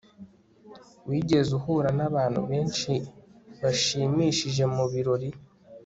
wigeze 1.07 1.49
uhura 1.59 1.89
nabantu 1.99 2.39
benshi 2.49 2.91
bashimishije 3.61 4.63
mubirori 4.75 5.29